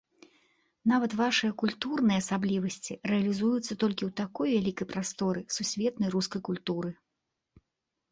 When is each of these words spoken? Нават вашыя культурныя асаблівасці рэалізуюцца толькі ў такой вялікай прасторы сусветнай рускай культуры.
Нават 0.91 1.11
вашыя 1.17 1.51
культурныя 1.61 2.21
асаблівасці 2.23 2.93
рэалізуюцца 3.11 3.77
толькі 3.83 4.03
ў 4.09 4.13
такой 4.21 4.47
вялікай 4.55 4.87
прасторы 4.95 5.45
сусветнай 5.57 6.09
рускай 6.17 6.41
культуры. 6.49 6.91